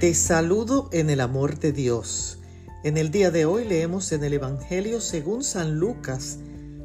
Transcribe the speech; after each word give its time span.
Te 0.00 0.12
saludo 0.12 0.88
en 0.92 1.08
el 1.08 1.20
amor 1.20 1.60
de 1.60 1.70
Dios. 1.70 2.38
En 2.82 2.96
el 2.96 3.12
día 3.12 3.30
de 3.30 3.44
hoy 3.44 3.64
leemos 3.64 4.10
en 4.10 4.24
el 4.24 4.32
Evangelio 4.32 5.00
según 5.00 5.44
San 5.44 5.78
Lucas, 5.78 6.38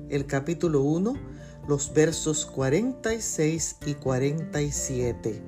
el 0.09 0.27
capítulo 0.27 0.83
1, 0.83 1.15
los 1.67 1.91
versos 1.91 2.45
46 2.45 3.77
y 3.87 3.95
47. 3.95 5.41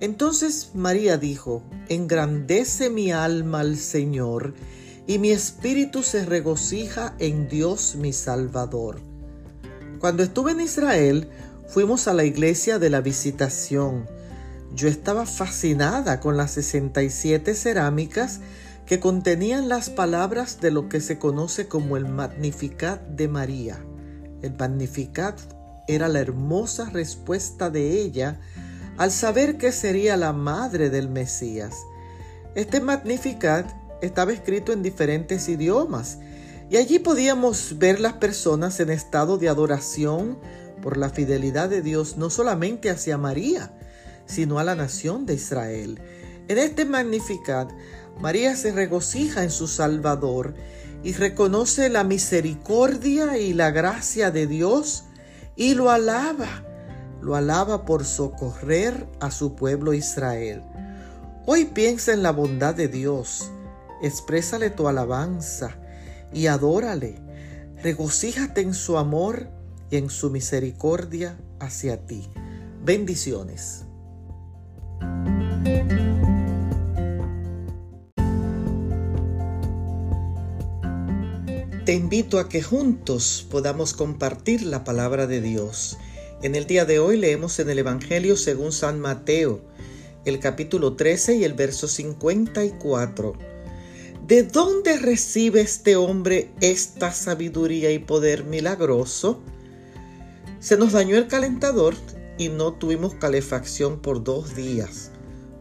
Entonces 0.00 0.70
María 0.74 1.18
dijo, 1.18 1.62
Engrandece 1.90 2.88
mi 2.88 3.12
alma 3.12 3.60
al 3.60 3.76
Señor, 3.76 4.54
y 5.06 5.18
mi 5.18 5.30
espíritu 5.30 6.02
se 6.02 6.24
regocija 6.24 7.14
en 7.18 7.48
Dios 7.48 7.96
mi 7.96 8.14
Salvador. 8.14 9.00
Cuando 9.98 10.22
estuve 10.22 10.52
en 10.52 10.62
Israel, 10.62 11.28
fuimos 11.68 12.08
a 12.08 12.14
la 12.14 12.24
iglesia 12.24 12.78
de 12.78 12.88
la 12.88 13.02
visitación 13.02 14.17
yo 14.74 14.88
estaba 14.88 15.26
fascinada 15.26 16.20
con 16.20 16.36
las 16.36 16.52
67 16.52 17.54
cerámicas 17.54 18.40
que 18.86 19.00
contenían 19.00 19.68
las 19.68 19.90
palabras 19.90 20.60
de 20.60 20.70
lo 20.70 20.88
que 20.88 21.00
se 21.00 21.18
conoce 21.18 21.68
como 21.68 21.96
el 21.96 22.06
Magnificat 22.06 23.02
de 23.08 23.28
María. 23.28 23.78
El 24.42 24.54
Magnificat 24.56 25.38
era 25.88 26.08
la 26.08 26.20
hermosa 26.20 26.90
respuesta 26.90 27.70
de 27.70 28.00
ella 28.00 28.40
al 28.96 29.10
saber 29.10 29.58
que 29.58 29.72
sería 29.72 30.16
la 30.16 30.32
madre 30.32 30.90
del 30.90 31.08
Mesías. 31.08 31.74
Este 32.54 32.80
Magnificat 32.80 33.66
estaba 34.00 34.32
escrito 34.32 34.72
en 34.72 34.82
diferentes 34.82 35.48
idiomas 35.48 36.18
y 36.70 36.76
allí 36.76 36.98
podíamos 36.98 37.78
ver 37.78 38.00
las 38.00 38.14
personas 38.14 38.78
en 38.80 38.90
estado 38.90 39.38
de 39.38 39.48
adoración 39.48 40.38
por 40.82 40.96
la 40.96 41.10
fidelidad 41.10 41.68
de 41.68 41.82
Dios 41.82 42.16
no 42.16 42.30
solamente 42.30 42.90
hacia 42.90 43.18
María, 43.18 43.72
sino 44.28 44.58
a 44.60 44.64
la 44.64 44.76
nación 44.76 45.26
de 45.26 45.34
Israel. 45.34 46.00
En 46.46 46.58
este 46.58 46.84
Magnificat, 46.84 47.70
María 48.20 48.54
se 48.54 48.72
regocija 48.72 49.42
en 49.42 49.50
su 49.50 49.66
Salvador 49.66 50.54
y 51.02 51.12
reconoce 51.12 51.88
la 51.88 52.04
misericordia 52.04 53.38
y 53.38 53.54
la 53.54 53.70
gracia 53.70 54.30
de 54.30 54.46
Dios 54.46 55.04
y 55.56 55.74
lo 55.74 55.90
alaba, 55.90 56.64
lo 57.20 57.34
alaba 57.34 57.84
por 57.84 58.04
socorrer 58.04 59.08
a 59.20 59.30
su 59.30 59.54
pueblo 59.54 59.92
Israel. 59.92 60.62
Hoy 61.46 61.64
piensa 61.64 62.12
en 62.12 62.22
la 62.22 62.30
bondad 62.30 62.74
de 62.74 62.88
Dios, 62.88 63.50
exprésale 64.02 64.70
tu 64.70 64.88
alabanza 64.88 65.76
y 66.32 66.46
adórale, 66.46 67.20
regocíjate 67.82 68.60
en 68.60 68.74
su 68.74 68.98
amor 68.98 69.48
y 69.90 69.96
en 69.96 70.10
su 70.10 70.30
misericordia 70.30 71.38
hacia 71.60 72.06
ti. 72.06 72.28
Bendiciones. 72.84 73.87
Te 81.88 81.94
invito 81.94 82.38
a 82.38 82.50
que 82.50 82.62
juntos 82.62 83.46
podamos 83.50 83.94
compartir 83.94 84.62
la 84.62 84.84
palabra 84.84 85.26
de 85.26 85.40
Dios. 85.40 85.96
En 86.42 86.54
el 86.54 86.66
día 86.66 86.84
de 86.84 86.98
hoy 86.98 87.16
leemos 87.16 87.58
en 87.60 87.70
el 87.70 87.78
Evangelio 87.78 88.36
según 88.36 88.72
San 88.72 89.00
Mateo, 89.00 89.62
el 90.26 90.38
capítulo 90.38 90.96
13 90.96 91.36
y 91.36 91.44
el 91.44 91.54
verso 91.54 91.88
54. 91.88 93.32
¿De 94.26 94.42
dónde 94.42 94.98
recibe 94.98 95.62
este 95.62 95.96
hombre 95.96 96.50
esta 96.60 97.10
sabiduría 97.10 97.90
y 97.90 98.00
poder 98.00 98.44
milagroso? 98.44 99.40
Se 100.60 100.76
nos 100.76 100.92
dañó 100.92 101.16
el 101.16 101.26
calentador 101.26 101.94
y 102.36 102.50
no 102.50 102.74
tuvimos 102.74 103.14
calefacción 103.14 104.00
por 104.00 104.22
dos 104.22 104.54
días. 104.54 105.10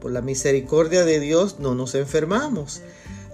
Por 0.02 0.12
la 0.12 0.22
misericordia 0.22 1.06
de 1.06 1.22
Dios 1.22 1.62
no 1.62 1.74
nos 1.74 1.96
enfermamos. 1.96 2.82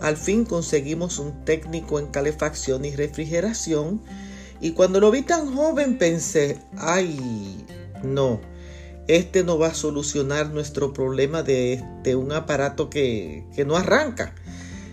Al 0.04 0.18
fin 0.18 0.44
conseguimos 0.44 1.18
un 1.18 1.46
técnico 1.46 1.98
en 1.98 2.08
calefacción 2.08 2.84
y 2.84 2.94
refrigeración 2.94 4.02
y 4.60 4.72
cuando 4.72 5.00
lo 5.00 5.10
vi 5.12 5.22
tan 5.22 5.56
joven 5.56 5.98
pensé, 5.98 6.60
ay, 6.76 7.66
no, 8.04 8.42
este 9.08 9.46
no 9.46 9.58
va 9.58 9.68
a 9.68 9.74
solucionar 9.74 10.50
nuestro 10.50 10.92
problema 10.92 11.42
de, 11.42 11.82
un 12.18 12.34
aparato 12.34 12.90
que, 12.90 13.46
que 13.56 13.64
no 13.64 13.78
arranca. 13.78 14.36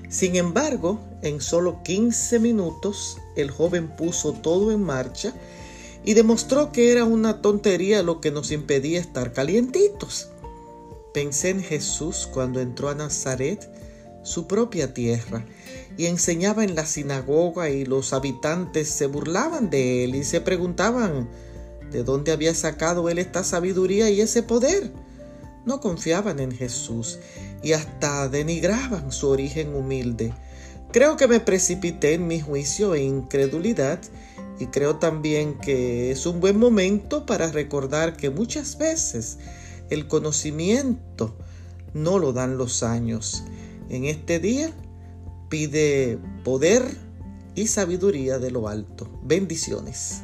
Sin 0.08 0.36
embargo, 0.36 1.00
en 1.22 1.40
solo 1.40 1.82
15 1.82 2.38
minutos 2.38 3.18
el 3.34 3.50
joven 3.50 3.88
puso 3.88 4.32
todo 4.32 4.70
en 4.70 4.80
marcha 4.80 5.34
y 6.04 6.14
demostró 6.14 6.70
que 6.70 6.92
era 6.92 7.04
una 7.04 7.42
tontería 7.42 8.04
lo 8.04 8.20
que 8.20 8.30
nos 8.30 8.52
impedía 8.52 9.00
estar 9.00 9.32
calientitos. 9.32 10.28
Pensé 11.12 11.48
en 11.48 11.64
Jesús 11.64 12.28
cuando 12.32 12.60
entró 12.60 12.90
a 12.90 12.94
Nazaret, 12.94 13.68
su 14.22 14.46
propia 14.46 14.94
tierra, 14.94 15.44
y 15.96 16.06
enseñaba 16.06 16.64
en 16.64 16.74
la 16.74 16.86
sinagoga 16.86 17.70
y 17.70 17.84
los 17.84 18.12
habitantes 18.12 18.88
se 18.88 19.06
burlaban 19.06 19.70
de 19.70 20.04
él 20.04 20.14
y 20.14 20.24
se 20.24 20.40
preguntaban 20.40 21.28
de 21.90 22.04
dónde 22.04 22.32
había 22.32 22.54
sacado 22.54 23.08
él 23.08 23.18
esta 23.18 23.44
sabiduría 23.44 24.10
y 24.10 24.20
ese 24.20 24.42
poder. 24.42 24.92
No 25.66 25.80
confiaban 25.80 26.40
en 26.40 26.52
Jesús 26.52 27.18
y 27.62 27.72
hasta 27.72 28.28
denigraban 28.28 29.12
su 29.12 29.28
origen 29.28 29.74
humilde. 29.74 30.32
Creo 30.92 31.16
que 31.16 31.28
me 31.28 31.40
precipité 31.40 32.14
en 32.14 32.26
mi 32.26 32.40
juicio 32.40 32.94
e 32.94 33.02
incredulidad 33.02 34.00
y 34.58 34.66
creo 34.66 34.96
también 34.96 35.58
que 35.58 36.10
es 36.10 36.26
un 36.26 36.40
buen 36.40 36.58
momento 36.58 37.26
para 37.26 37.50
recordar 37.50 38.16
que 38.16 38.30
muchas 38.30 38.78
veces 38.78 39.38
el 39.88 40.08
conocimiento 40.08 41.34
no 41.94 42.18
lo 42.18 42.32
dan 42.32 42.58
los 42.58 42.82
años. 42.82 43.44
En 43.90 44.04
este 44.04 44.38
día 44.38 44.70
pide 45.48 46.18
poder 46.44 46.96
y 47.56 47.66
sabiduría 47.66 48.38
de 48.38 48.52
lo 48.52 48.68
alto. 48.68 49.10
Bendiciones. 49.24 50.22